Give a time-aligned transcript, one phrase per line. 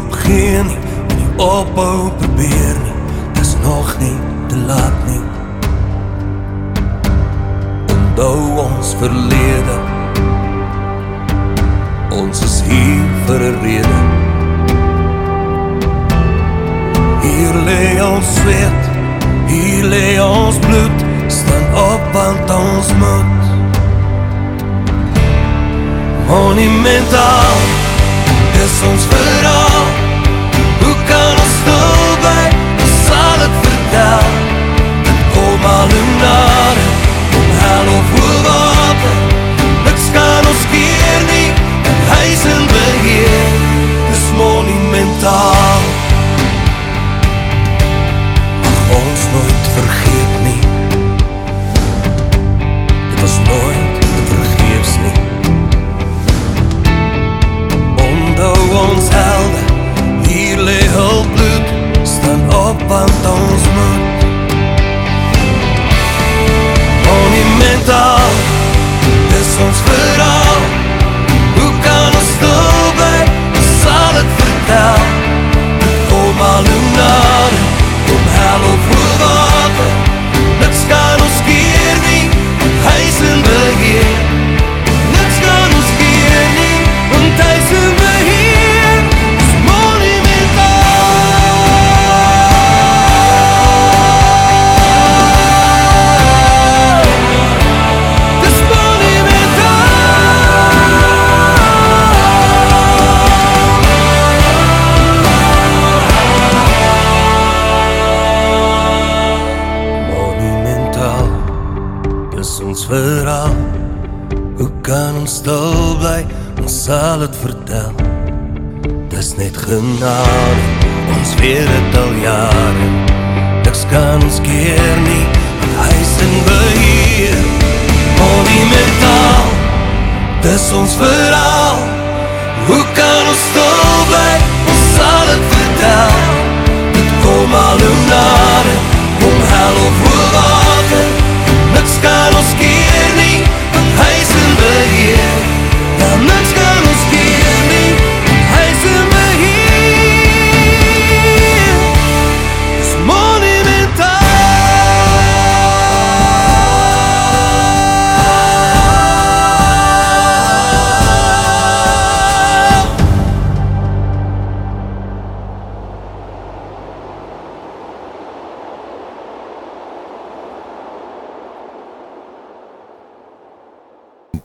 [0.00, 2.96] Opgee nie, moenie ophou probeer nie.
[3.38, 4.16] Dis nog nie
[4.48, 5.22] te laat nie.
[7.94, 9.76] Onthou ons verlede.
[12.10, 14.00] Ons is hier vir 'n rede.
[17.22, 18.82] Hier lê ons sweet,
[19.48, 23.40] hier lê ons bloed, staan op want ons moet.
[26.28, 27.58] Monumentaal,
[28.60, 29.86] dis ons verhaal.
[30.80, 32.44] Hoe kan ons stil bly?
[32.82, 34.26] Ons sal het vertel.
[35.34, 36.86] Kom al hoe nare,
[37.32, 39.16] kom hel of hoe water.
[39.86, 41.48] Niks kan ons keer nie,
[42.12, 43.58] hy is in beheer.
[44.10, 45.88] Dis monumentaal.
[48.90, 50.62] ons nooit vergeet nie.
[53.10, 53.89] Dit was nooit
[58.80, 59.62] ons helde,
[60.28, 61.66] hier lê hul bloed,
[62.02, 64.24] staan op want ons moet.
[67.06, 68.32] Monumentaal,
[69.32, 70.62] dis ons verhaal.
[71.56, 72.30] Hoe kan ons?
[73.60, 75.02] Ons sal het vertel.
[76.08, 77.60] Kom al hoe nader,
[78.06, 78.99] kom hel of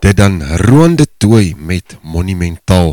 [0.06, 2.92] Dit dan Roande Tooi met Monumentaal.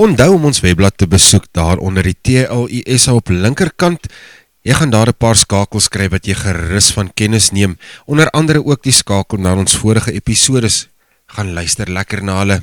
[0.00, 4.08] Onthou om ons webblad te besoek daar onder die TLUSA op linkerkant.
[4.64, 7.76] Jy gaan daar 'n paar skakels kry wat jy gerus van kennis neem,
[8.06, 10.88] onder andere ook die skakel na ons vorige episodes.
[11.26, 12.62] Gaan luister lekker na hulle.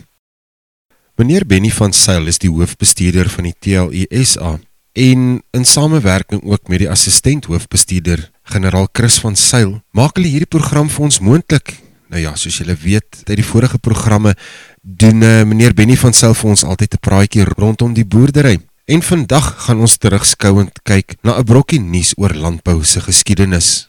[1.15, 4.59] Meneer Benny van Sail is die hoofbestuurder van die TLUSA
[4.93, 10.49] en in samewerking ook met die assistent hoofbestuurder generaal Chris van Sail maak hulle hierdie
[10.57, 11.80] program vir ons moontlik.
[12.11, 14.33] Nou ja, soos julle weet, uit die vorige programme
[14.81, 18.57] doen uh, meneer Benny van Sail vir ons altyd 'n praatjie rondom die boerdery.
[18.85, 23.87] En vandag gaan ons terugskouend kyk na 'n brokkie nuus oor landbou se geskiedenis.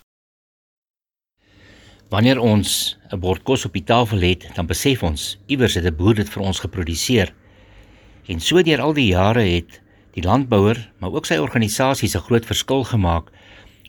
[2.15, 5.97] Wanneer ons 'n bord kos op die tafel het, dan besef ons iewers het 'n
[5.97, 7.35] boer dit vir ons geproduseer.
[8.29, 9.81] En so deur al die jare het
[10.15, 13.33] die landbouer, maar ook sy organisasies 'n groot verskil gemaak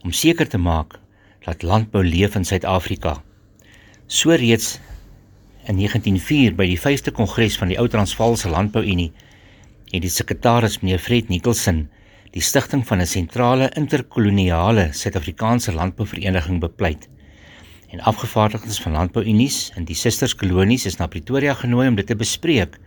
[0.04, 1.00] om seker te maak
[1.46, 3.22] dat landbou leef in Suid-Afrika.
[4.14, 4.76] So reeds
[5.66, 9.08] in 1904 by die 5de kongres van die Ou Transvaalse Landbouunie
[9.90, 11.80] het die sekretaris meneer Fred Nicholson
[12.36, 17.10] die stigting van 'n sentrale interkoloniale Suid-Afrikaanse landbouvereniging bepleit.
[17.90, 22.78] En afgevaardigdes van landbouunies in die susterskolonies is na Pretoria genooi om dit te bespreek.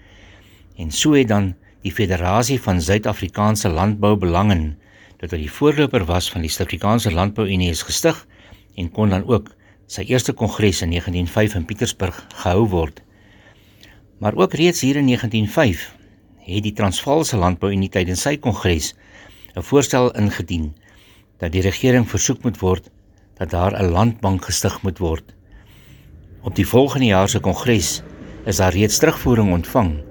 [0.78, 4.76] En so het dan die Federasie van Suid-Afrikaanse Landboubelange
[5.18, 8.26] hy die voorloper was van die Suid-Afrikaanse Landbouunie is gestig
[8.76, 9.55] en kon dan ook
[9.86, 13.02] sy eerste kongres in 1905 in Pietersburg gehou word.
[14.18, 15.94] Maar ook reeds hier in 1905
[16.46, 18.94] het die Transvaalse Landbouunie tydens sy kongres
[19.56, 20.74] 'n voorstel ingedien
[21.38, 22.90] dat die regering versoek moet word
[23.38, 25.34] dat daar 'n landbank gestig moet word.
[26.42, 28.02] Op die volgende jaar se kongres
[28.44, 30.02] is daar reeds terugvoering ontvang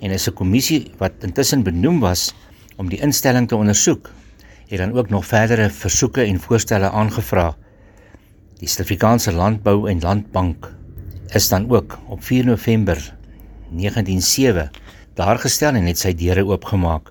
[0.00, 2.34] en is 'n kommissie wat intussen benoem was
[2.76, 4.10] om die instelling te ondersoek,
[4.68, 7.56] het dan ook nog verdere versoeke en voorstelle aangevra.
[8.62, 10.68] Die Suid-Afrikaanse Landbou en Landbank
[11.34, 12.94] is dan ook op 4 November
[13.70, 14.70] 1907
[15.18, 17.10] daar gestel en het sy deure oopgemaak.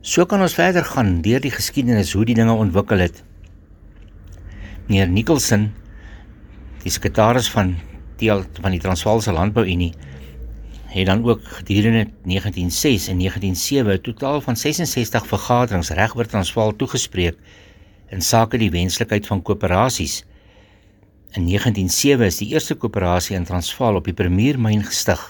[0.00, 3.20] So kan ons verder gaan deur die geskiedenis hoe die dinge ontwikkel het.
[4.86, 5.66] Meneer Nicholson,
[6.86, 7.74] die sekretaris van
[8.16, 9.92] die van die Transvaalse Landbouunie,
[10.94, 16.76] het dan ook gedurende 1906 en 1907 'n totaal van 66 vergaderings reg oor Transvaal
[16.76, 17.36] toegespreek
[18.14, 20.20] in sake die wenslikheid van koöperasies.
[21.34, 25.22] In 1907 is die eerste koöperasie in Transvaal op die Premiermyn gestig.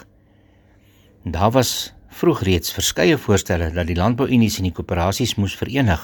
[1.24, 6.02] Daar was vroeg reeds verskeie voorstelle dat die landbouunies en die koöperasies moes verenig.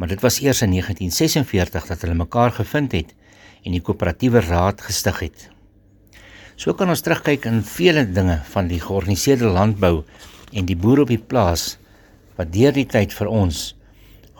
[0.00, 3.12] Maar dit was eers in 1946 dat hulle mekaar gevind het
[3.62, 5.44] en die koöperatiewe raad gestig het.
[6.56, 10.02] So kan ons terugkyk in vele dinge van die georganiseerde landbou
[10.52, 11.76] en die boere op die plaas
[12.38, 13.68] wat deur die tyd vir ons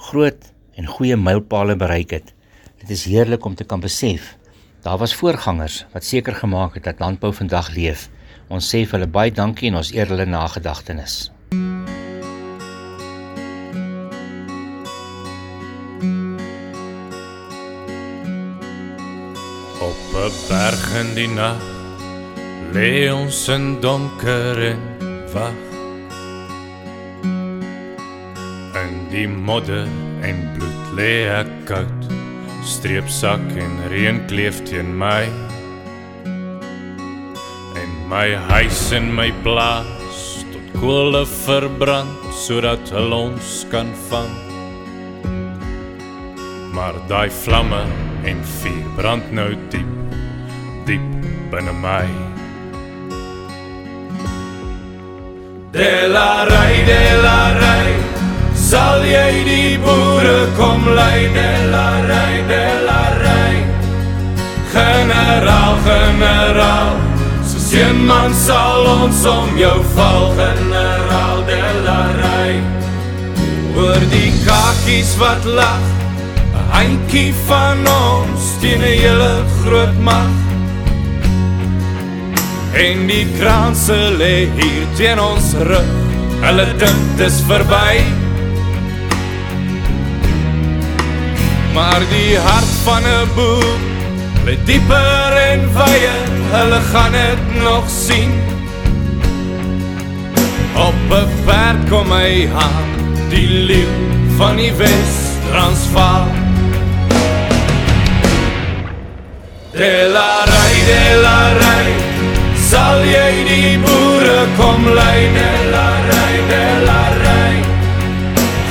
[0.09, 2.35] groot en goeie mylpale bereik het.
[2.81, 4.37] Dit is heerlik om te kan besef
[4.83, 8.09] daar was voorgangers wat seker gemaak het dat landbou vandag leef.
[8.49, 11.31] Ons sê vir hulle baie dankie en ons eer hulle nagedagtenis.
[19.89, 21.63] Op 'n berg in die nag
[22.75, 24.83] lê ons in donker en
[25.33, 25.59] wag.
[28.83, 29.87] In die modder
[30.23, 32.07] en bloed lê ek koud,
[32.67, 35.25] streepsak en reën kleef teen my.
[37.83, 40.23] En my huis en my plaas
[40.53, 44.35] tot kolle verbrand sodat hulle ons kan vang.
[46.73, 47.83] Maar daai vlamme
[48.29, 50.17] en vuur brand nou diep,
[50.87, 51.11] diep
[51.53, 52.07] binne my.
[55.73, 57.93] Delarai, delarai,
[58.73, 63.57] sal jy die boere kom lei, delarai, delarai.
[64.73, 66.95] Generaal, generaal,
[67.45, 72.55] so seën man sal ons om jou val, generaal, delarai.
[73.77, 75.85] Oor die kakies wat lag,
[76.55, 80.33] 'n handjie van ons teen 'n hele groot mag.
[82.87, 85.95] En die kranse lê hier teen ons rug.
[86.41, 88.22] Hulle dink dis verby.
[91.75, 93.79] Maar die hart van 'n boer
[94.45, 96.25] lê dieper en wyer.
[96.55, 98.33] Hulle gaan dit nog sien.
[100.75, 102.89] Op 'n perd kom hy aan,
[103.29, 103.89] die leeu
[104.37, 105.13] van die Wes
[105.51, 106.27] Transvaal.
[109.73, 111.89] De la rai, de la rai,
[112.71, 117.57] sal jy die boere kom lei, de la rai, de la rai.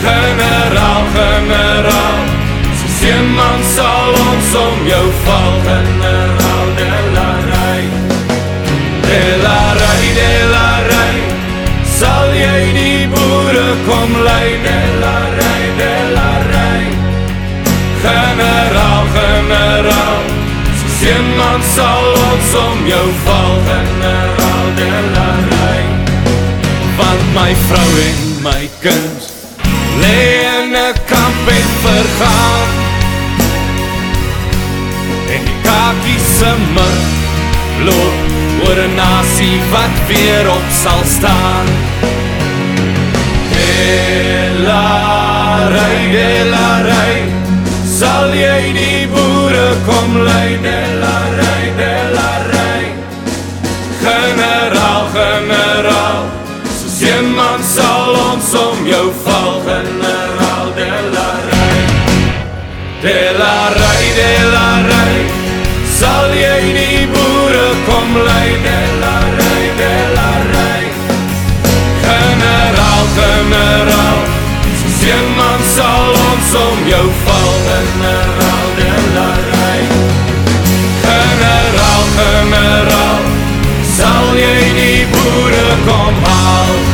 [0.03, 1.80] Generaal, generaal,
[3.31, 7.83] seeman sal ons om jou val, generaal, de la rai.
[9.07, 11.15] De la rai, de la rai,
[11.97, 16.83] sal jy die boere kom lei, de la rai, de la rai.
[18.03, 20.29] Generaal, generaal,
[20.99, 25.87] Seeman sal ons om jou val generaal de la rij
[26.99, 29.33] Want my vrou en my kind
[30.03, 32.80] Lee in een kamp en vergaan
[35.81, 36.99] En die kakiese mug
[37.85, 38.13] Loop
[38.67, 41.65] oor een nasie wat weer op sal staan.
[43.51, 43.65] De
[44.61, 46.60] Delarai, delarai
[85.23, 86.91] boere kom haal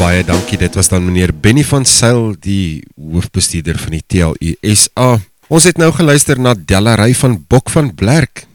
[0.00, 2.80] Baie dankie, dit was dan meneer Benny van Sail, die
[3.12, 5.10] hoofbestuurder van die TLUSA.
[5.50, 8.46] Ons het nou geluister na Dellery van Bok van Blerk.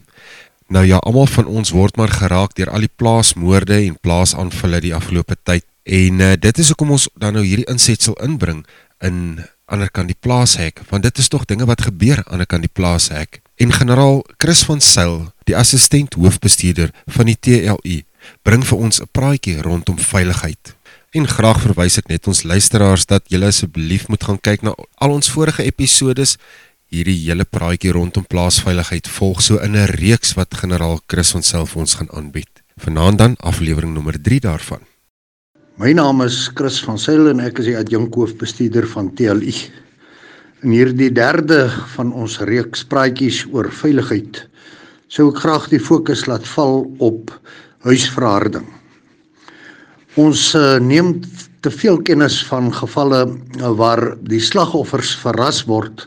[0.68, 4.94] Nou ja, allemaal van ons word maar geraak dier al die plaasmoorde en plaasanvulle die
[4.94, 5.64] afgelopen tyd.
[5.86, 8.64] En uh, dit is ook om ons dan nou hierdie insetsel inbring
[9.04, 12.72] in ander kan die plaashek, want dit is toch dinge wat gebeur ander kan die
[12.72, 13.40] plaashek.
[13.56, 18.00] En generaal Chris van Sail, die assistent hoofbestuurder van die TLU,
[18.42, 20.74] bring vir ons een praatjie rondom veiligheid.
[21.16, 25.14] En graag verwijs ek net ons luisteraars dat jylle asjeblief moet gaan kyk na al
[25.14, 26.34] ons vorige episodes.
[26.92, 31.96] Hierdie jylle praaikie rondom plaasveiligheid volg so in een reeks wat generaal Chris vanself ons
[31.96, 32.60] gaan aanbied.
[32.76, 34.84] Vanaan dan aflevering nummer 3 daarvan.
[35.80, 39.56] My naam is Chris van Sail en ek is die adjunkhoofbestuurder van TLI.
[40.68, 44.44] In hierdie derde van ons reeks praatjies oor veiligheid
[45.08, 47.32] sou ek graag die fokus laat val op
[47.88, 48.68] huisverharding.
[50.16, 51.18] Ons uh, neem
[51.60, 56.06] te veel kennis van gevalle uh, waar die slagoffers verras word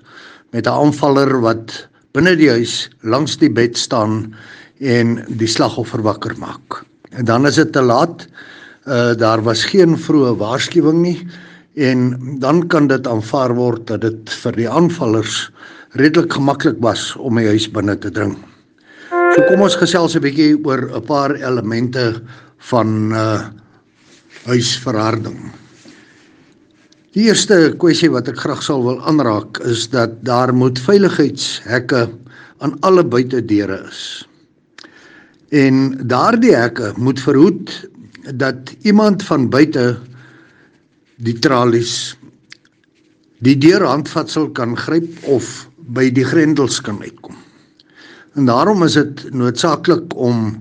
[0.50, 1.76] met 'n aanvaller wat
[2.18, 4.34] binne die huis langs die bed staan
[4.82, 6.82] en die slagoffer wakker maak.
[7.14, 8.26] En dan is dit te laat.
[8.90, 11.28] Uh daar was geen vroeë waarskuwing nie
[11.78, 15.52] en dan kan dit aanvaar word dat dit vir die aanvallers
[15.94, 18.38] redelik gemaklik was om die huis binne te dring.
[19.36, 22.22] So kom ons gesels 'n bietjie oor 'n paar elemente
[22.58, 23.42] van uh
[24.50, 25.38] huisverharding.
[27.16, 32.08] Die eerste kwessie wat ek graag sal wil aanraak is dat daar moet veiligheidshekke
[32.62, 34.02] aan alle buitedeure is.
[35.50, 37.74] En daardie hekke moet verhoed
[38.38, 39.98] dat iemand van buite
[41.18, 42.16] die tralies
[43.42, 47.38] die deurhandvatsel kan gryp of by die grendels kan uitkom.
[48.38, 50.60] En daarom is dit noodsaaklik om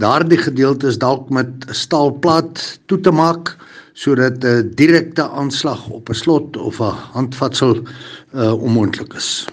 [0.00, 3.54] daardie gedeeltes dalk met staalplaat toe te maak
[3.94, 7.82] sodat 'n direkte aanslag op 'n slot of 'n handvatsel
[8.34, 9.46] uh, onmoontlik is.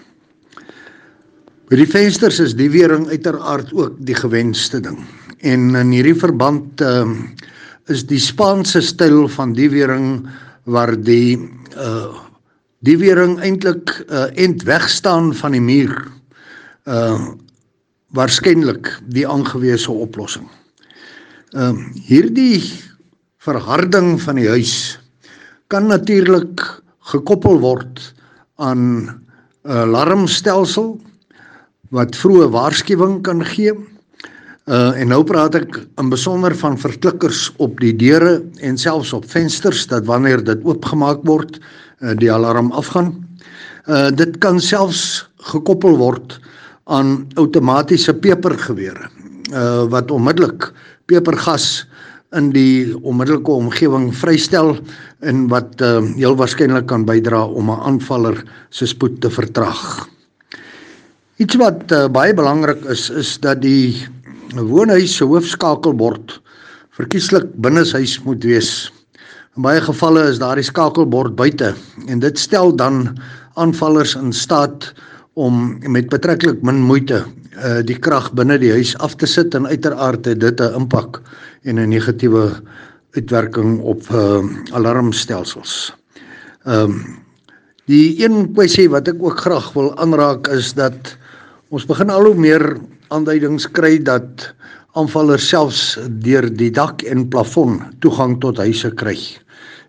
[1.70, 4.98] By die vensters is die wering uiteraard ook die gewenste ding.
[5.40, 7.08] En in hierdie verband uh,
[7.88, 10.28] is die Spaanse styl van die wering
[10.64, 11.38] waar die
[11.78, 12.12] uh
[12.82, 15.94] die wering eintlik uh end wegstaan van die muur
[16.90, 17.30] uh
[18.16, 20.48] waarskynlik die aangewese oplossing.
[21.56, 22.64] Ehm uh, hierdie
[23.42, 25.00] verharding van die huis
[25.72, 26.62] kan natuurlik
[27.12, 28.02] gekoppel word
[28.62, 28.84] aan
[29.64, 31.00] 'n alarmstelsel
[31.92, 33.74] wat vroeë waarskuwing kan gee.
[34.68, 39.26] Uh en nou praat ek in besonder van verklikkers op die deure en selfs op
[39.26, 41.60] vensters dat wanneer dit oopgemaak word,
[42.00, 43.28] uh, die alarm afgaan.
[43.88, 46.40] Uh dit kan selfs gekoppel word
[46.84, 49.10] aan outomatiese pepergewere
[49.52, 50.72] uh wat onmiddellik
[51.06, 51.86] pepergas
[52.38, 54.78] in die onmiddellike omgewing vrystel
[55.28, 58.38] en wat uh, heel waarskynlik kan bydra om 'n aanvaller
[58.70, 60.08] se spoed te vertraag.
[61.38, 64.08] Iets wat uh, baie belangrik is is dat die
[64.56, 66.40] woonhuis se hoofskakelbord
[66.96, 68.92] verkieslik binneshuis moet wees.
[69.56, 71.76] In baie gevalle is daardie skakelbord buite
[72.08, 73.18] en dit stel dan
[73.60, 74.94] aanvallers in staat
[75.34, 77.24] om met betreklik min moeite
[77.62, 81.22] uh die krag binne die huis af te sit en uiteraard het dit 'n impak
[81.64, 82.62] en 'n negatiewe
[83.16, 85.96] uitwerking op uh alarmstelsels.
[86.66, 87.20] Ehm um,
[87.86, 91.18] die een kwessie wat ek ook graag wil aanraak is dat
[91.70, 92.78] ons begin al hoe meer
[93.10, 94.54] aanduidings kry dat
[94.94, 99.18] aanvallers selfs deur die dak en plafon toegang tot huise kry.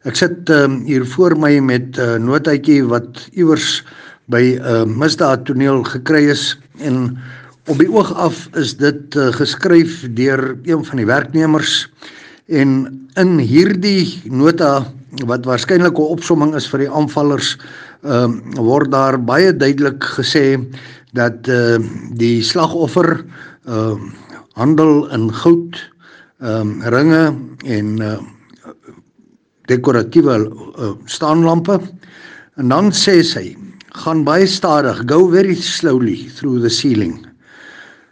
[0.02, 3.84] Ek sit um, hier voor my met 'n uh, notaatjie wat iewers
[4.32, 7.12] by 'n uh, misdaadtoneel gekry is en
[7.70, 11.86] Op die oog af is dit uh, geskryf deur een van die werknemers
[12.50, 12.72] en
[13.14, 14.82] in hierdie nota
[15.30, 17.54] wat waarskynlik 'n opsomming is vir die aanvallers,
[18.02, 20.58] ehm uh, word daar baie duidelik gesê
[21.14, 21.78] dat uh,
[22.18, 23.22] die slagoffer
[23.66, 24.10] ehm uh,
[24.58, 25.78] handel in goud,
[26.42, 27.24] ehm um, ringe
[27.64, 28.18] en uh,
[29.70, 31.78] dekoratiewe uh, staanlampe.
[32.56, 33.56] En dan sê sy,
[33.94, 37.26] gaan baie stadig, go very slowly through the ceiling.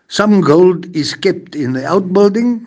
[0.08, 2.66] Some gold is kept in the outbuilding.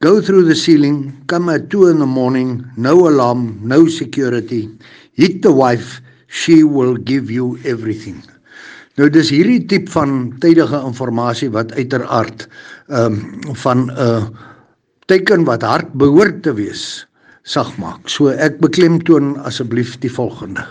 [0.00, 4.68] Go through the ceiling, come at 2 in the morning, no alarm, no security.
[5.12, 8.22] Hit the wife, she will give you everything.
[8.96, 12.48] Nou dis hierdie tip van tydige inligting wat uiteraard
[12.88, 14.24] ehm um, van 'n uh,
[15.06, 17.06] teken wat hard behoort te wees
[17.42, 18.08] sag maak.
[18.08, 20.64] So ek beklemtoon asseblief die volgende.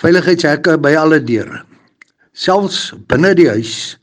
[0.00, 1.62] Veiligheidshekke by alle deure.
[2.32, 3.98] Selfs binne die huis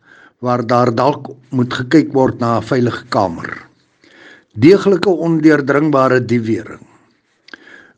[0.45, 3.49] waar daar dalk moet gekyk word na 'n veilige kamer.
[4.53, 6.85] Deeglike ondeurdringbare diewering.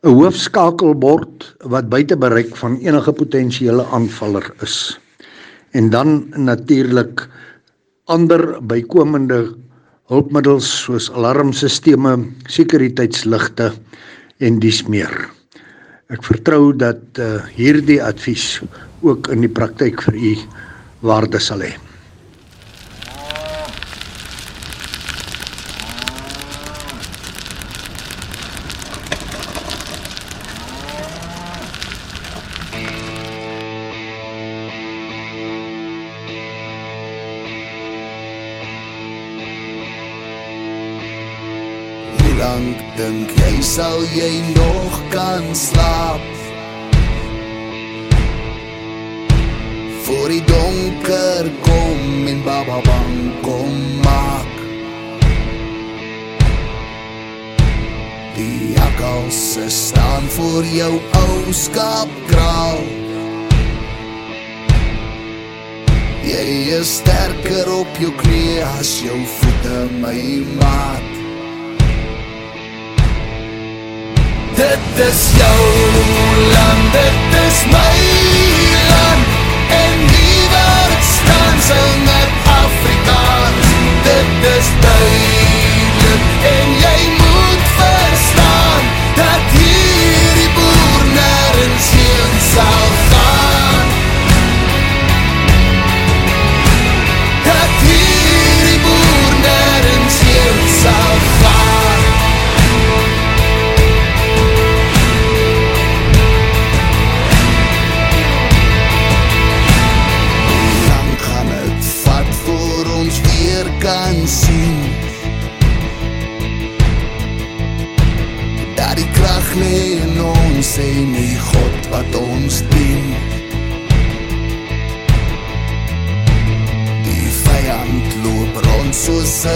[0.03, 4.99] 'n Hoofskakelbord wat buite bereik van enige potensiële aanvaller is.
[5.71, 7.27] En dan natuurlik
[8.05, 9.55] ander bykomende
[10.07, 13.71] hulpmiddels soos alarmstelsels, sekuriteitsligte
[14.39, 15.40] en dies meer.
[16.11, 18.59] Ek vertrou dat uh, hierdie advies
[18.99, 20.33] ook in die praktyk vir u
[21.07, 21.71] waarde sal hê.
[42.41, 45.90] lank dink jy sal jy nog kan slaap
[52.65, 54.47] kom en baba bang kom maak
[58.35, 62.79] Die jakkals staan voor jou ou skaapkraal.
[66.23, 71.09] Jy is sterker op jou knie as jou voete my maat.
[74.55, 75.59] Dit is jou
[76.53, 77.97] land, dit is my
[78.89, 79.27] land.
[79.81, 82.10] En wie waar het staan sing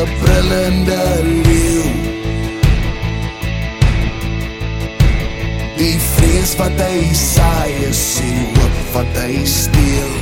[0.06, 1.92] een brillende leeuw
[5.78, 10.14] Die vrees wat hy saai is die hoop wat hy steel.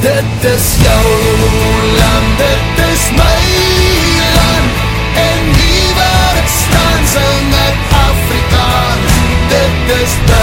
[0.00, 1.04] Dit is jou
[1.98, 3.36] land, dit is my
[4.38, 4.80] land.
[5.26, 9.22] En hier waar het staan sing het Afrikaans
[9.52, 10.37] Dit is duidelijk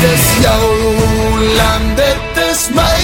[0.00, 0.64] Dit is jou
[1.56, 3.00] land, dit is my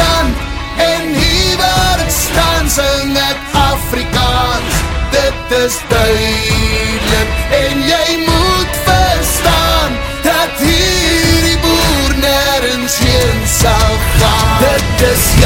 [0.00, 0.36] land.
[0.76, 4.74] En hier waar het staan sing ek Afrikaans.
[5.10, 14.58] Dit is duidelijk en jy moet verstaan Dat hier die boer nergens heen sal gaan.
[14.64, 15.39] Dit is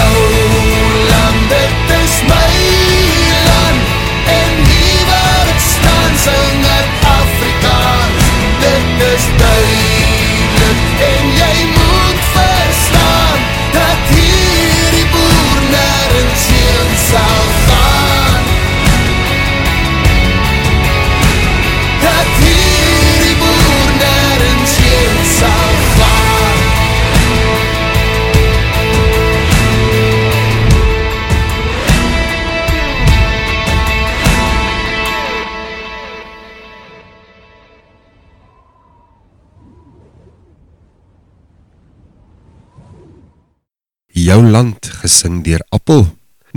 [44.35, 46.07] jou land gesing deur Appel.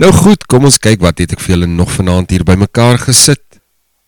[0.02, 3.60] Nou goed, kom ons kyk wat het ek vir julle nog vanaand hier bymekaar gesit.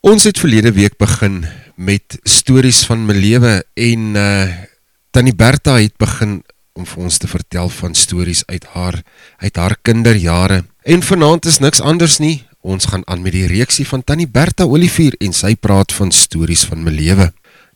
[0.03, 1.45] Ons het verlede week begin
[1.79, 4.67] met stories van my lewe en uh
[5.11, 6.37] Tannie Bertha het begin
[6.79, 9.01] om vir ons te vertel van stories uit haar
[9.43, 10.61] uit haar kinderjare.
[10.87, 12.45] En vanaand is niks anders nie.
[12.63, 16.63] Ons gaan aan met die reeksie van Tannie Bertha Olivier en sy praat van stories
[16.71, 17.33] van my lewe.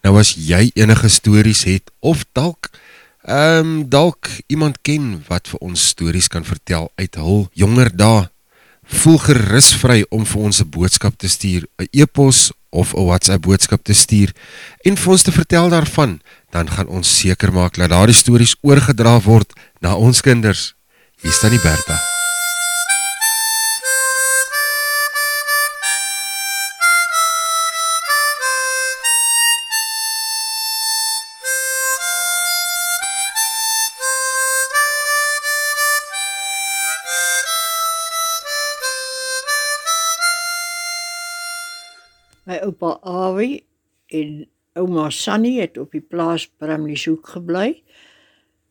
[0.07, 2.71] Nou as jy enige stories het of dalk
[3.25, 8.27] Ehm um, dalk iemand ken wat vir ons stories kan vertel uit hul jonger dae.
[9.01, 13.43] Voel gerus vry om vir ons 'n boodskap te stuur, 'n e-pos of 'n WhatsApp
[13.43, 14.33] boodskap te stuur
[14.85, 19.21] en vir ons te vertel daarvan, dan gaan ons seker maak dat daardie stories oorgedra
[19.21, 20.75] word na ons kinders.
[21.23, 22.14] Hier staan die Bertha.
[42.55, 43.67] My oupa Awie
[44.15, 44.47] en
[44.79, 47.83] ouma Sunny het op die plaas Bramlieshoek gebly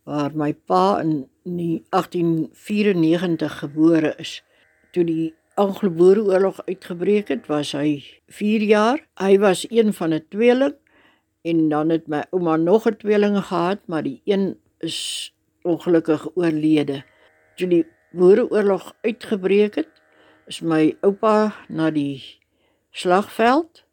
[0.08, 4.40] waar my pa in 1894 gebore is.
[4.96, 8.00] Toe die Anglo-Boereoorlog uitgebreek het, was hy
[8.32, 9.04] 4 jaar.
[9.20, 10.80] Hy was een van 'n tweeling
[11.44, 17.04] en dan het my ouma nog 'n tweeling gehad, maar die een is ongelukkig oorlede.
[17.56, 19.92] Toe die Boereoorlog uitgebreek het,
[20.48, 22.43] is my oupa na die
[22.94, 23.84] slagveld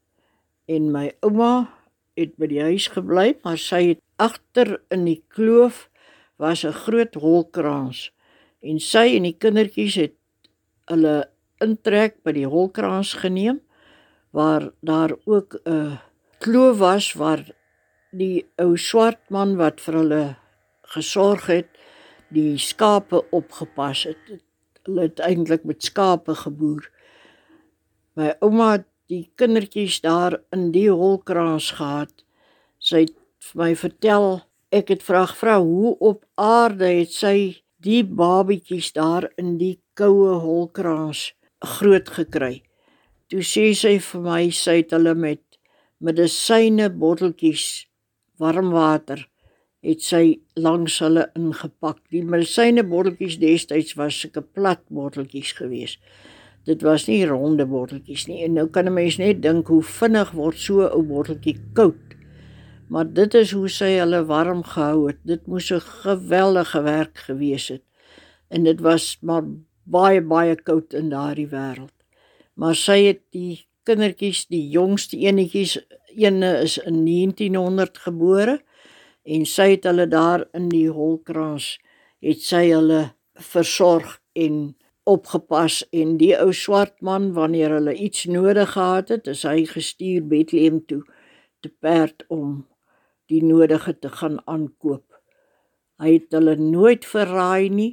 [0.71, 1.71] en my ouma
[2.19, 5.89] het by die huis gebly, maar sy het agter in die kloof
[6.37, 8.11] was 'n groot holkraans
[8.61, 10.17] en sy en die kindertjies het
[10.91, 11.31] hulle
[11.65, 13.61] intrek by die holkraans geneem
[14.37, 15.99] waar daar ook 'n
[16.39, 17.45] kloof was waar
[18.11, 20.37] die ou swart man wat vir hulle
[20.95, 21.69] gesorg het
[22.29, 24.41] die skape opgepas het.
[24.87, 26.91] Hulle het eintlik met skape geboer
[28.21, 32.13] my ouma het die kindertjies daar in die holkraans gehad.
[32.79, 33.17] Sy het
[33.49, 34.29] vir my vertel,
[34.71, 37.37] ek het vra vra hoe op aarde het sy
[37.83, 41.31] die babietjies daar in die koue holkraans
[41.77, 42.61] groot gekry.
[43.31, 45.43] Toe sê sy vir my sy het hulle met
[46.01, 47.67] medisyne botteltjies
[48.41, 49.27] warm water
[49.87, 52.03] het sy langs hulle ingepak.
[52.13, 56.01] Die medisyne botteltjies destyds was sulke plat botteltjies geweest.
[56.65, 58.45] Dit was nie ronde botteltjies nie.
[58.45, 62.17] En nou kan 'n mens net dink hoe vinnig word so 'n botteltjie koud.
[62.89, 65.19] Maar dit is hoe sy hulle warm gehou het.
[65.25, 67.83] Dit moes 'n geweldige werk gewees het.
[68.49, 69.45] En dit was maar
[69.85, 71.97] baie baie koud in daardie wêreld.
[72.55, 75.79] Maar sy het die kindertjies, die jongste enetjies,
[76.17, 78.61] eene is in 1900 gebore
[79.23, 81.79] en sy het hulle daar in die holkraans
[82.21, 84.75] het sy hulle versorg en
[85.09, 90.27] opgepas en die ou swart man wanneer hulle iets nodig gehad het, is hy gestuur
[90.29, 91.03] Bethlehem toe
[91.61, 92.67] te perd om
[93.31, 95.07] die nodige te gaan aankoop.
[96.01, 97.93] Hy het hulle nooit verraai nie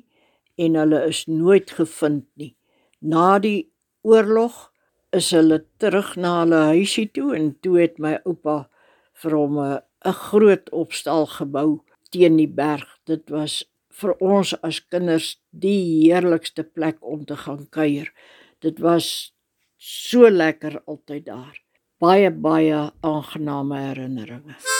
[0.58, 2.56] en hulle is nooit gevind nie.
[3.00, 3.70] Na die
[4.08, 4.70] oorlog
[5.16, 8.58] is hulle terug na hulle huisie toe en toe het my oupa
[9.22, 12.88] vir hom 'n groot opstal gebou teen die berg.
[13.06, 13.66] Dit was
[13.98, 18.12] vir ons as kinders die heerlikste plek om te gaan kuier.
[18.62, 19.34] Dit was
[19.78, 21.62] so lekker altyd daar.
[22.02, 24.77] Baie baie aangename herinneringe.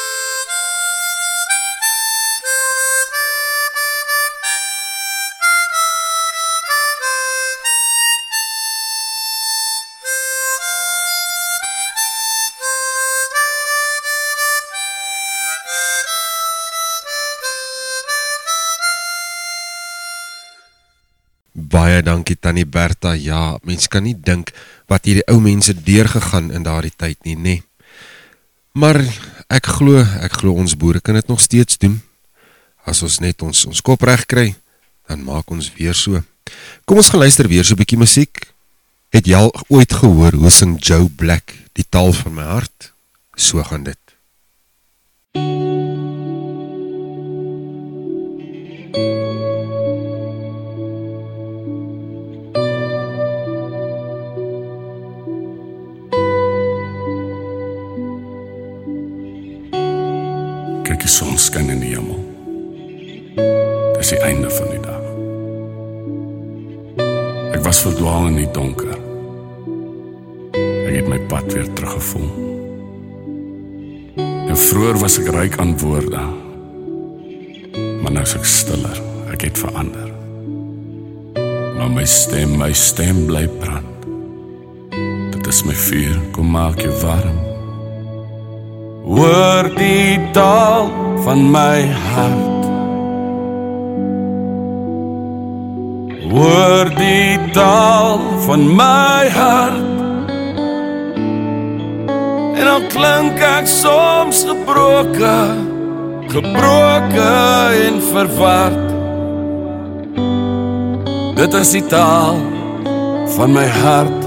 [21.88, 23.14] Baie dankie Tannie Bertha.
[23.16, 24.50] Ja, mens kan nie dink
[24.92, 27.54] wat hierdie ou mense deurgegaan in daardie tyd nie, nê.
[28.76, 29.00] Maar
[29.48, 31.96] ek glo, ek glo ons boere kan dit nog steeds doen.
[32.84, 34.50] As ons net ons ons kop reg kry,
[35.08, 36.20] dan maak ons weer so.
[36.84, 38.36] Kom ons gaan luister weer so 'n bietjie musiek.
[39.16, 42.92] Het jy al ooit gehoor hoe sing Joe Black die taal van my hart?
[43.38, 44.00] So gaan dit.
[45.34, 45.67] die son
[61.48, 62.20] skyn in die hemel.
[63.98, 65.06] Dis die einde van die dag.
[67.56, 68.98] Ek was verdwaal in die donker.
[70.58, 72.30] Ek het my pad weer teruggevoel.
[74.48, 76.24] En vroeër was ek ryk aan woorde.
[78.04, 79.02] Maar nou is ek stiller.
[79.34, 80.12] Ek het verander.
[81.78, 84.08] Maar my stem, my stem bly brand.
[85.36, 87.47] Dit is my vuur, kom maak jou warm.
[89.08, 90.90] Hoor die taal
[91.24, 92.66] van my hart.
[96.28, 99.88] Hoor die taal van my hart.
[102.60, 105.66] En al klink ek soms gebroken,
[106.28, 108.86] gebroken en verward.
[111.40, 112.42] Dit is die taal
[113.40, 114.27] van my hart.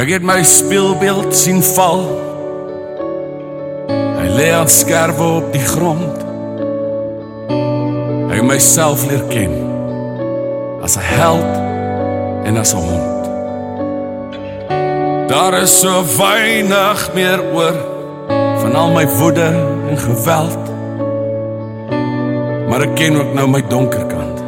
[0.00, 2.06] Ek het my speelbeeld sien val.
[4.16, 6.22] Hy lê aan skerwe op die grond.
[8.30, 9.52] Ek het myself leer ken
[10.80, 11.52] as 'n held
[12.48, 13.20] en as 'n hond.
[15.28, 17.76] Daar is so weinig meer oor
[18.60, 19.52] van al my woede
[19.90, 20.62] en geweld.
[22.68, 24.38] Maar ek ken ook nou my donker kant.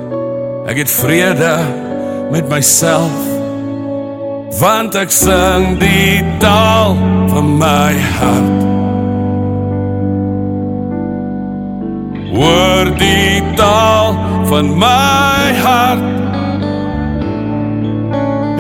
[0.67, 1.57] Ek het vrede
[2.31, 3.32] met myself
[4.61, 6.97] want ek sing die taal
[7.33, 8.61] van my hart.
[12.33, 14.17] Hoor die taal
[14.51, 16.09] van my hart.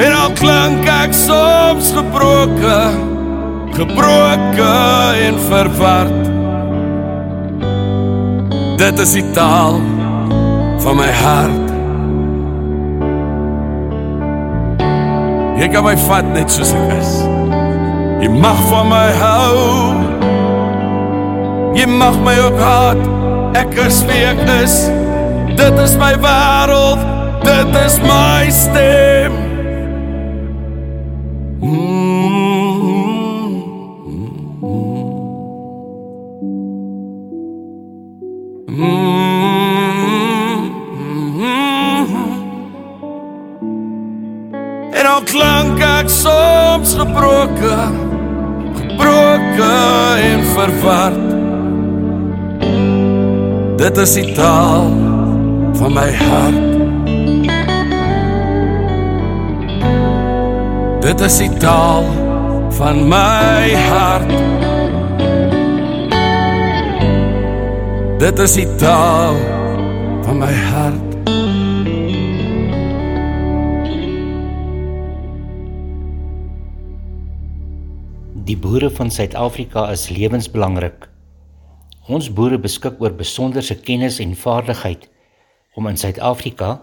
[0.02, 3.00] En al klink ek soms gebroken,
[3.76, 6.30] gebroken en verward.
[8.80, 9.76] Dit is die taal
[10.82, 11.61] van my hart.
[15.62, 17.10] Jy kan my vat net soos ek is.
[18.18, 19.60] Jy mag van my hou.
[21.78, 23.04] Jy mag my ook haat.
[23.60, 24.74] Ek is wie ek is.
[25.54, 27.06] Dit is my wêreld.
[27.46, 29.38] Dit is my stem.
[31.62, 32.01] En
[50.92, 51.16] verward.
[53.78, 54.90] Dit is die taal
[55.74, 56.70] van my hart.
[61.02, 62.04] Dit is die taal
[62.70, 64.34] van my hart.
[68.22, 69.34] Dit is die taal
[70.22, 71.01] van my hart.
[78.42, 81.04] Die boere van Suid-Afrika is lewensbelangrik.
[82.10, 85.04] Ons boere beskik oor besonderse kennis en vaardigheid
[85.78, 86.82] om in Suid-Afrika,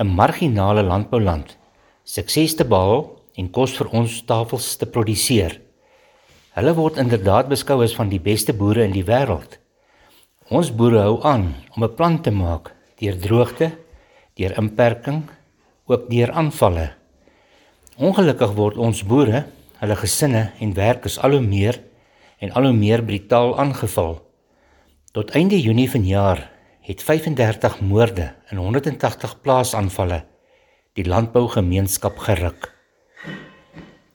[0.00, 1.56] 'n marginale landbouland,
[2.04, 3.06] sukses te behaal
[3.38, 5.60] en kos vir ons tafels te produseer.
[6.58, 9.58] Hulle word inderdaad beskou as van die beste boere in die wêreld.
[10.50, 13.70] Ons boere hou aan om 'n plan te maak deur droogte,
[14.34, 15.22] deur inperking,
[15.86, 16.90] ook deur aanvalle.
[17.96, 19.44] Ongelukkig word ons boere,
[19.80, 21.80] hulle gesinne en werk is al hoe meer
[22.40, 24.18] en al hoe meer brutaal aangeval.
[25.12, 26.44] Tot einde Junie vanjaar
[26.80, 30.24] het 35 moorde in 180 plaasaanvalle
[30.98, 32.70] die landbougemeenskap geruk.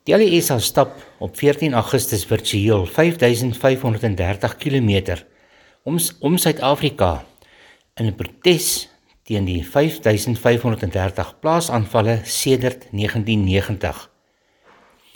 [0.05, 5.15] Die LESA stap op 14 Augustus virtueel 5530 km
[5.83, 7.25] om om Suid-Afrika
[7.95, 8.89] in 'n protes
[9.23, 14.14] teen die 5530 plaasaanvalle sedert 1990.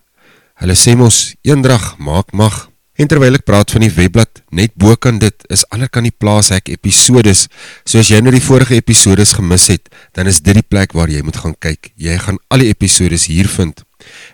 [0.63, 2.69] Hulle sê mos eendrag maak mag.
[2.95, 6.15] En terwyl ek praat van die webblad, net bo kan dit is ander kan die
[6.15, 7.49] plaashek episodes.
[7.83, 11.11] So as jy nou die vorige episodes gemis het, dan is dit die plek waar
[11.11, 11.91] jy moet gaan kyk.
[11.99, 13.83] Jy gaan al die episodes hier vind.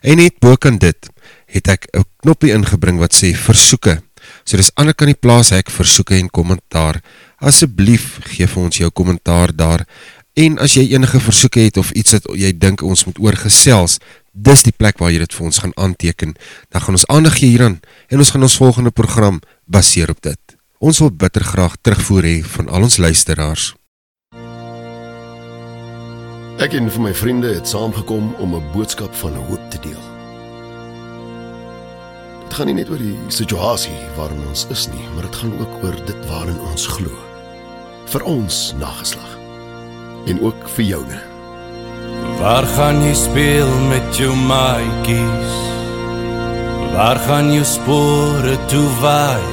[0.05, 1.09] En net bo kan dit
[1.49, 4.03] het ek 'n knoppie ingebring wat sê versoeke.
[4.45, 7.01] So dis ander kan die plaashek versoeke en kommentaar.
[7.41, 9.87] Asseblief gee vir ons jou kommentaar daar.
[10.35, 13.99] En as jy enige versoeke het of iets wat jy dink ons moet oorgesels,
[14.33, 16.37] dis die plek waar jy dit vir ons gaan aanteken.
[16.71, 20.57] Dan gaan ons aandag gee hieraan en ons gaan ons volgende program baseer op dit.
[20.79, 23.75] Ons wil bitter graag terugvoer hê van al ons luisteraars.
[26.61, 30.05] Ek en vir my vriende het saamgekom om 'n boodskap van hoop te deel.
[32.45, 35.85] Dit gaan nie net oor die situasie waarin ons is nie, maar dit gaan ook
[35.85, 37.11] oor dit waarin ons glo.
[38.07, 39.39] Vir ons nageslag
[40.27, 41.30] en ook vir joune.
[42.41, 45.57] Waar gaan jy speel met jou maatjies?
[46.95, 49.45] Waar gaan jou spore toe waai?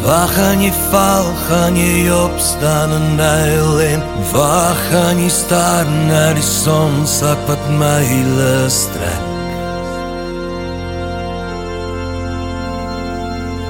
[0.00, 6.32] Waar gaan jy val, gaan jy opstaan en huil en waar gaan jy staan na
[6.32, 9.28] die son sak wat my lus trek?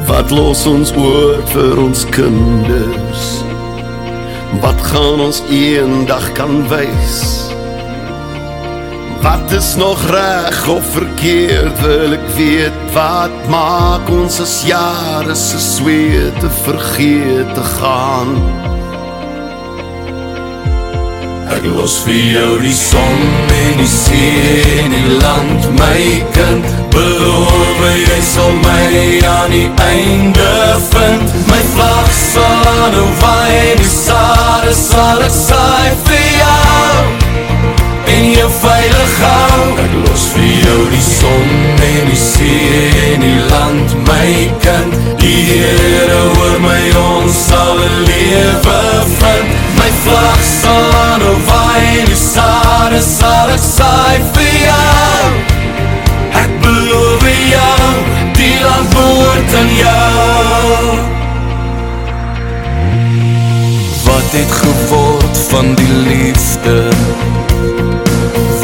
[0.06, 3.47] Wat los ons oor vir ons kinders?
[4.56, 7.18] Wat gaan ons eendag kan wys?
[9.20, 15.60] Wat is nog reg of verkeerd wil ek weet wat maak ons as jare se
[15.60, 18.32] sweet te vergeet te gaan
[21.48, 25.68] Ek los vir jou die son en die see en die land.
[25.78, 26.02] My
[26.34, 28.90] kind beloof jy sal my
[29.32, 30.50] aan die einde
[30.90, 31.32] vind.
[31.48, 37.06] My vlag sal aan hoe waai die sade sal ek saai vir jou.
[38.12, 39.62] En jou veilig hou.
[39.84, 41.48] Ek los vir jou die son
[41.88, 43.96] en die see en die land.
[44.08, 48.80] My kind die Heere oor my ons sal lewe
[49.16, 49.56] vind.
[49.78, 50.87] My vlag sal
[51.18, 55.28] aan hoe waai die sade sal ek saai vir jou.
[56.42, 57.88] Ek beloof jou
[58.38, 60.98] die land behoort aan jou.
[64.06, 66.78] Wat het geword van die liefde?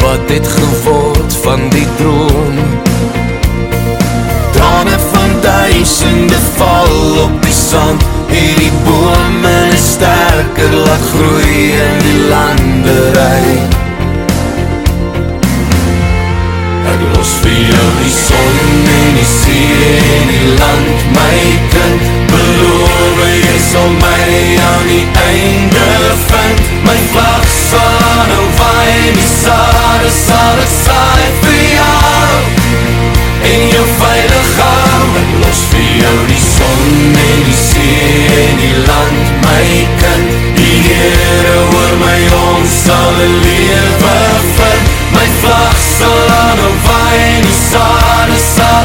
[0.01, 2.59] Wat het geword van die droom?
[4.55, 8.03] Trane van duisende val op die sand.
[8.27, 13.57] En die bome is sterker laat groei in die landerij.
[16.91, 18.59] Ek los vir jou die son
[18.97, 21.39] en die see en die land My
[21.73, 24.27] kind, beloof jy sal my
[24.69, 25.89] aan die einde
[26.27, 26.61] vind.
[26.85, 32.24] My vlag sal aan hou waai en die sade sal ek saai vir jou
[35.55, 39.67] Los vir jou die son en die see en die land My
[40.01, 44.17] kind, die Heere oor my ons sal een lewe
[44.57, 48.84] vind My vlag sal aan hou waai en die sade sal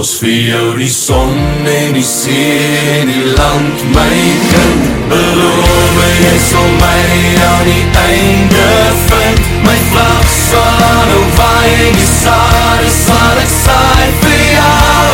[0.00, 1.34] los vir jou die son
[1.68, 2.60] en die see
[3.00, 4.86] en die land my kind.
[5.10, 7.00] Beloof jy sal my
[7.48, 8.68] aan die einde
[9.10, 9.42] vind.
[9.66, 15.12] My vlag sal aan hoe waai en die sade sal ek saai vir jou.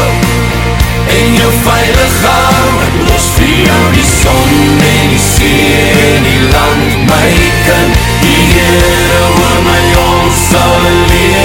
[1.16, 2.70] En jou veilig hou.
[3.08, 4.54] Los vir jou die son
[4.92, 5.82] en die see
[6.12, 7.32] en die land my
[7.66, 8.06] kind.
[8.22, 11.35] Die Heere oor my ons sal een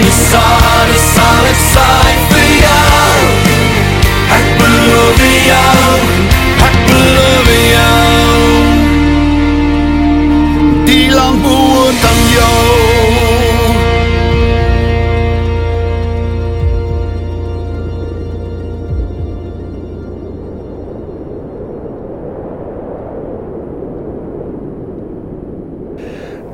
[0.00, 3.16] en die sade sal ek saai vir jou
[4.36, 5.20] Ek beloof
[5.50, 5.96] jou,
[6.68, 8.38] ek beloof jou
[10.88, 13.00] Die land behoort aan jou.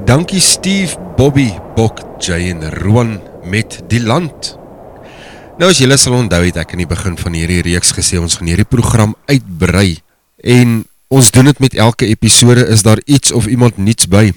[0.04, 4.56] Dankie Steve, Bobby, Bok, Jay en Roan met die land.
[5.56, 8.38] Nou as julle sal onthou het ek in die begin van hierdie reeks gesê ons
[8.38, 9.98] gaan hierdie program uitbrei
[10.44, 14.30] en ons doen dit met elke episode is daar iets of iemand niets by.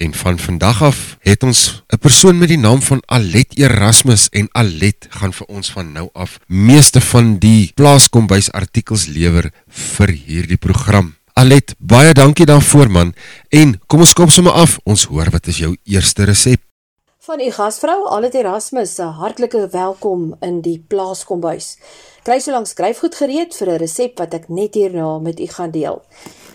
[0.00, 4.48] En van vandag af het ons 'n persoon met die naam van Alet Erasmus en
[4.52, 10.56] Alet gaan vir ons van nou af meeste van die plaaskombuis artikels lewer vir hierdie
[10.56, 11.14] program.
[11.32, 13.14] Alet, baie dankie daarvoor man.
[13.48, 14.78] En kom ons kop sommer af.
[14.84, 16.69] Ons hoor wat is jou eerste resep?
[17.30, 21.78] Van u gasvrou Alet Erasmus, 'n hartlike welkom in die plaaskombuis.
[22.22, 25.70] Kry so lank skryfgoed gereed vir 'n resep wat ek net hierna met u gaan
[25.70, 26.02] deel.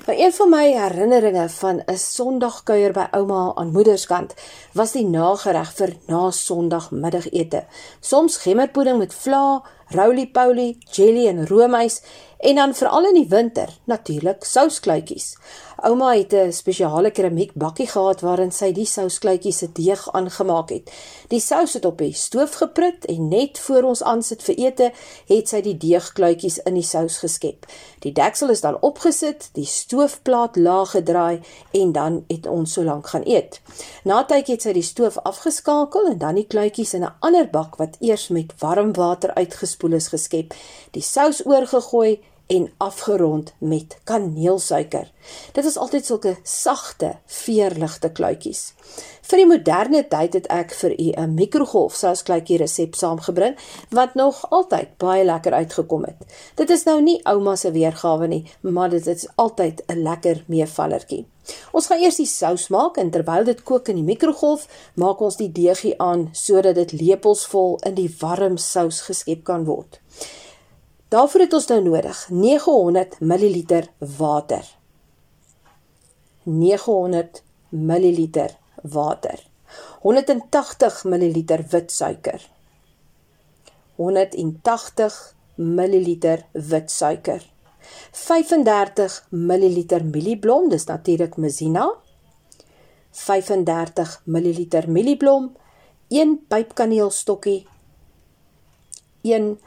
[0.06, 4.34] Nou een van my herinneringe van 'n Sondagkuier by ouma aan moederskant
[4.74, 7.66] was die nagereg vir na Sondagmiddagete.
[8.00, 12.02] Soms gemmerpudding met vla, roly-poly, jelly en roomys
[12.40, 15.38] en dan veral in die winter natuurlik souskluitjies.
[15.84, 20.92] Ouma het 'n spesiale keramiek bakkie gehad waarin sy die souskluitjies se deeg aangemaak het.
[21.28, 24.92] Die sous het op die stoof geprut en net voor ons aansit vir ete,
[25.28, 27.66] het sy die deegkluitjies in die sous geskep.
[28.00, 33.08] Die deksel is dan opgesit, die stoofplaat laag gedraai en dan het ons so lank
[33.08, 33.62] gaan eet.
[34.04, 37.76] Na tyd het sy die stoof afgeskakel en dan die kluitjies in 'n ander bak
[37.76, 40.54] wat eers met warm water uitgespoel is geskep,
[40.92, 45.12] die sous oorgegooi en afgerond met kaneelsuiker.
[45.52, 48.74] Dit is altyd sulke sagte, veerligte kluitjies.
[49.26, 53.56] Vir die moderne tyd het ek vir u 'n mikrogolfsouskluitjie resep saamgebring
[53.90, 56.18] wat nog altyd baie lekker uitgekom het.
[56.56, 61.26] Dit is nou nie ouma se weergawe nie, maar dit is altyd 'n lekker meevallertjie.
[61.72, 65.38] Ons gaan eers die sous maak en terwyl dit kook in die mikrogolf, maak ons
[65.38, 70.00] die deegie aan sodat dit lepelsvol in die warm sous geskep kan word.
[71.14, 73.84] Daarvoor het ons nou nodig 900 ml
[74.18, 74.66] water.
[76.44, 78.30] 900 ml
[78.82, 79.40] water.
[80.02, 82.42] 180 ml wit suiker.
[83.96, 86.18] 180 ml
[86.52, 87.42] wit suiker.
[88.12, 91.86] 35 ml mielieblom, dis natuurlik Mazina.
[93.12, 95.52] 35 ml mielieblom,
[96.10, 97.68] 1 pypkaneelstokkie,
[99.22, 99.60] 1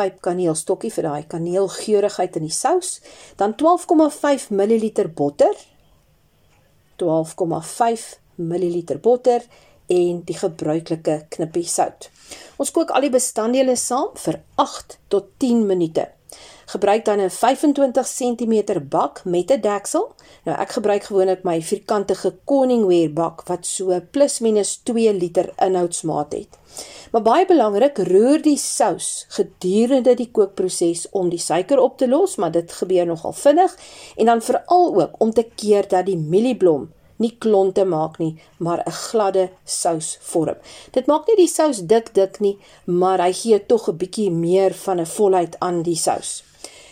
[0.00, 2.98] pyp kaneelstokkie vir daai kaneelgeurigheid in die sous,
[3.36, 5.56] dan 12,5 ml botter.
[7.00, 8.06] 12,5
[8.40, 9.44] ml botter
[9.90, 12.08] en die gebruikelike knippie sout.
[12.62, 16.06] Ons kook al die bestanddele saam vir 8 tot 10 minute.
[16.70, 18.54] Gebruik dan 'n 25 cm
[18.88, 20.14] bak met 'n deksel.
[20.44, 26.32] Nou ek gebruik gewoonlik my vierkantige Corningware bak wat so plus minus 2 liter inhoudsmaat
[26.32, 26.48] het.
[27.12, 32.36] Maar baie belangrik, roer die sous gedurende die kookproses om die suiker op te los,
[32.36, 33.76] maar dit gebeur nogal vinnig
[34.16, 38.82] en dan veral ook om te keer dat die mielieblom nie klonte maak nie, maar
[38.86, 40.56] 'n gladde sous vorm.
[40.90, 44.74] Dit maak nie die sous dik dik nie, maar hy gee tog 'n bietjie meer
[44.74, 46.49] van 'n volheid aan die sous.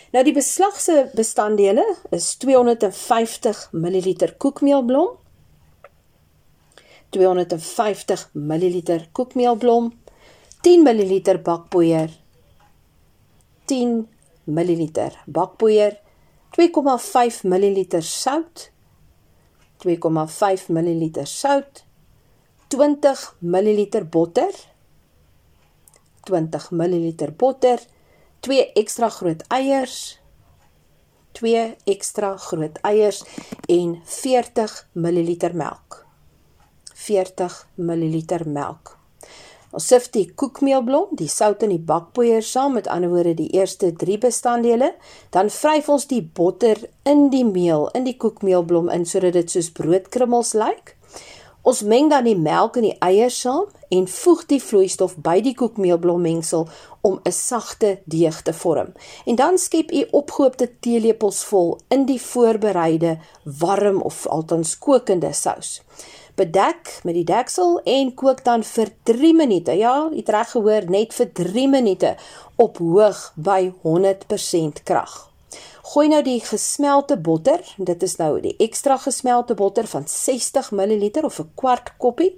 [0.09, 1.83] Nou die beslag se bestanddele
[2.17, 4.07] is 250 ml
[4.41, 5.11] koekmeelblom,
[7.13, 9.91] 250 ml koekmeelblom,
[10.65, 12.09] 10 ml bakpoeier,
[13.69, 13.93] 10
[14.49, 14.81] ml
[15.37, 15.99] bakpoeier,
[16.57, 18.65] 2,5 ml sout,
[19.85, 21.83] 2,5 ml sout,
[22.73, 24.57] 20 ml botter,
[26.25, 27.85] 20 ml botter,
[28.45, 30.19] 2 ekstra groot eiers,
[31.39, 33.23] 2 ekstra groot eiers
[33.69, 36.05] en 40 ml melk.
[36.95, 38.95] 40 ml melk.
[39.69, 43.91] Ons sif die koekmeelblom, die sout en die bakpoeier saam, met ander woorde die eerste
[43.93, 44.95] 3 bestanddele,
[45.35, 49.69] dan vryf ons die botter in die meel, in die koekmeelblom in sodat dit soos
[49.77, 50.95] broodkrummels lyk.
[51.69, 55.55] Ons meng dan die melk en die eiers saam en voeg die vloeistof by die
[55.55, 56.67] koekmeelblommengsel
[57.01, 58.93] om 'n sagte deeg te vorm.
[59.25, 65.81] En dan skep u opgehoopte teelepels vol in die voorbereide warm of althans kokende sous
[66.39, 69.75] bedek met die deksel en kook dan vir 3 minute.
[69.75, 72.13] Ja, jy het reg gehoor, net vir 3 minute
[72.55, 75.25] op hoog by 100% krag.
[75.89, 81.23] Gooi nou die gesmelte botter, dit is nou die ekstra gesmelte botter van 60 ml
[81.25, 82.35] of 'n kwart koppie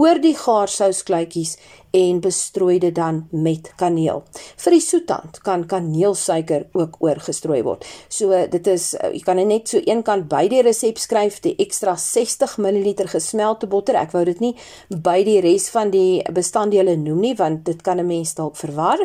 [0.00, 1.56] oor die gaarsouskluitjies
[1.96, 4.22] en bestrooi dit dan met kaneel.
[4.62, 7.84] Vir die soetant kan kaneelsuiker ook oorgestrooi word.
[8.08, 11.56] So dit is eh, jy kan net so een kant by die resep skryf die
[11.60, 13.98] ekstra 60 ml gesmelte botter.
[13.98, 14.54] Ek wou dit nie
[14.88, 19.02] by die res van die bestanddele noem nie want dit kan 'n mens dalk verwar.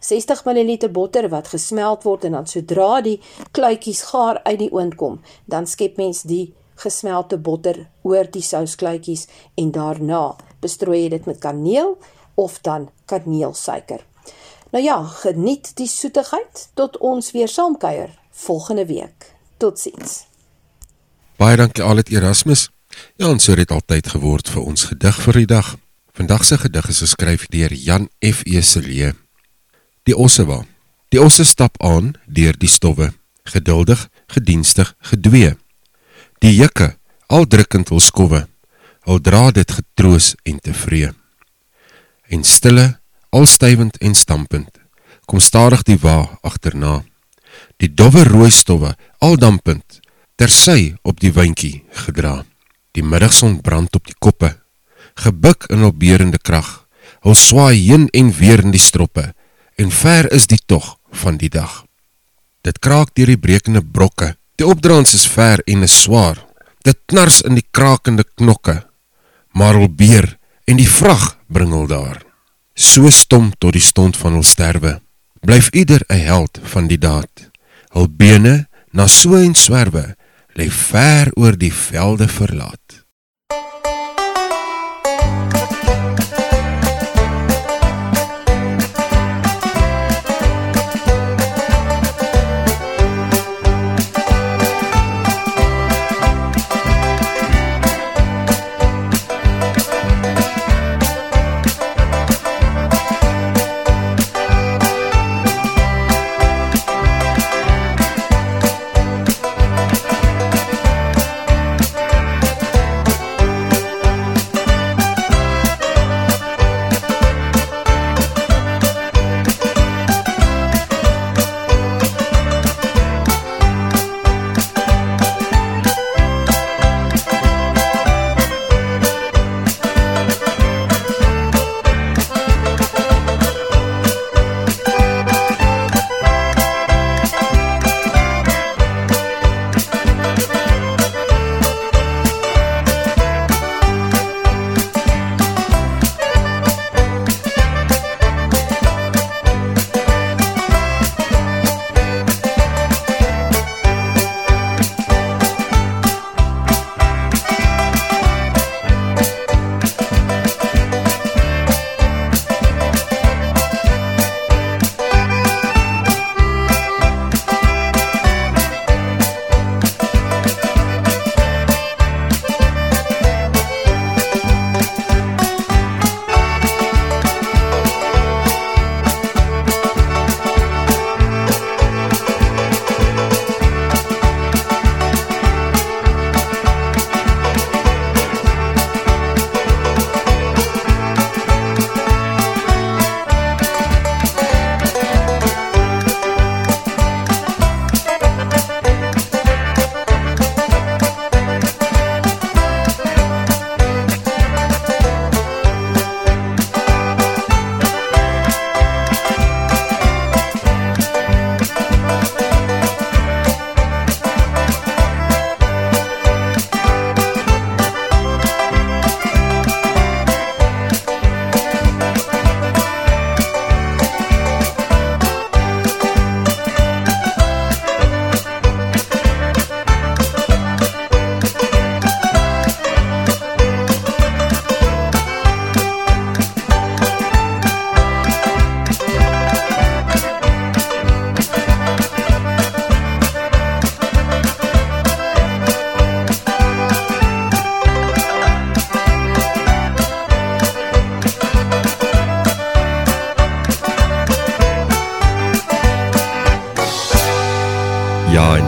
[0.00, 3.20] 60 ml botter wat gesmelt word en dan sodra die
[3.52, 9.26] kluitjies gaar uit die oond kom, dan skep mens die gesmelte botter oor die souskluitjies
[9.54, 11.96] en daarna bestrooi jy dit met kaneel
[12.34, 14.04] of dan kaneelsuiker.
[14.70, 19.32] Nou ja, geniet die soetigheid tot ons weer saamkuier volgende week.
[19.56, 20.24] Totsiens.
[21.36, 22.68] Baie dankie Alet Erasmus.
[23.16, 25.76] Ja, en so het dit altyd geword vir ons gedig vir die dag.
[26.16, 28.42] Vandag se gedig is geskryf deur Jan F.
[28.44, 28.62] E.
[28.62, 29.12] Celie.
[30.08, 30.64] Die ossewa.
[31.08, 33.12] Die osse stap aan deur die stowwe,
[33.44, 35.54] geduldig, gedienstig, gedwee.
[36.44, 38.46] Die jukke, al drukkend wil skowwe,
[39.06, 41.12] al dra dit getroos en tevree.
[42.28, 42.86] En stille,
[43.30, 44.70] al stywend en stampend,
[45.26, 47.00] kom stadig die wa agterna.
[47.80, 50.00] Die dowwe rooi stowwe, al dampend,
[50.36, 52.44] tersy op die windjie gedra.
[52.92, 54.54] Die middagson brand op die koppe,
[55.20, 56.86] gebuk in hul beerende krag.
[57.24, 59.32] Hul swaai heen en weer in die stroppe
[59.76, 61.84] en ver is die tog van die dag.
[62.64, 64.34] Dit kraak deur die brekende brokke.
[64.56, 66.38] Die opdraans is ver en is swaar.
[66.80, 68.78] Dit knars in die krakende knokke.
[69.52, 70.30] Maar hul beer
[70.64, 72.22] en die vrag bring hul daar.
[72.72, 75.00] So stom tot die stond van hul sterwe.
[75.44, 77.50] Blyf ieder 'n held van die daad.
[77.92, 80.16] Hul bene na so en swerwe
[80.56, 82.85] lê ver oor die velde verlaat.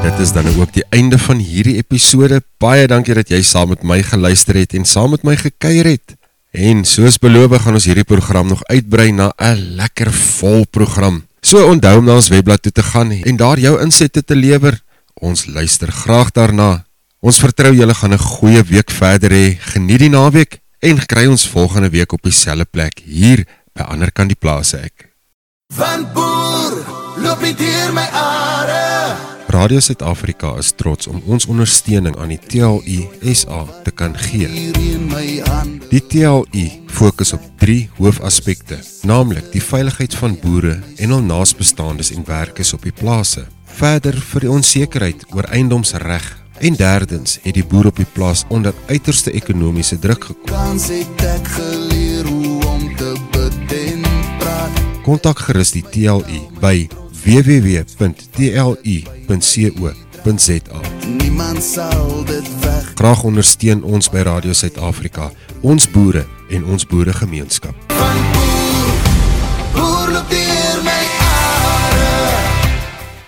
[0.09, 2.41] Dit is dan ook die einde van hierdie episode.
[2.63, 6.15] Baie dankie dat jy saam met my geluister het en saam met my gekuier het.
[6.57, 11.27] En soos beloof gaan ons hierdie program nog uitbrei na 'n lekker vol program.
[11.43, 14.81] So onthou om na ons webblad toe te gaan en daar jou insette te lewer.
[15.15, 16.85] Ons luister graag daarna.
[17.21, 19.57] Ons vertrou julle gaan 'n goeie week verder hê.
[19.61, 23.45] Geniet die naweek en kry ons volgende week op dieselfde plek hier
[23.75, 25.13] by ander kant die plase ek.
[25.75, 26.73] Van boer
[27.17, 28.88] loop dit deur my are.
[29.49, 34.49] Radio Suid-Afrika is trots om ons ondersteuning aan die TLU SA te kan gee.
[35.89, 38.77] Die TLU fokus op drie hoofaspekte,
[39.09, 43.47] naamlik die veiligheid van boere en hul naasbestaandes en werkers op die plase.
[43.79, 46.29] Verder vir die onsekerheid oor eiendomsreg
[46.61, 50.53] en derdens het die boer op die plaas onder uiterste ekonomiese druk gekom.
[50.53, 54.09] Kans het ek geleer hoe om te bid en
[54.45, 54.87] praat.
[55.09, 56.85] kontak gerus die TLU by
[57.25, 57.99] www.tlu.co.za.
[61.07, 62.93] Niemand sal dit weg.
[62.95, 67.75] Graag ondersteun ons by Radio Suid-Afrika, ons boere en ons boeregemeenskap.
[67.93, 68.97] Van boer,
[69.75, 70.68] boer loop die